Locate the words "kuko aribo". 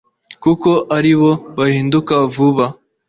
0.43-1.31